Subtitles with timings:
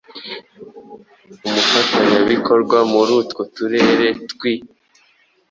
[1.47, 4.61] Umufatanyabikorwa muri utwo turere twii,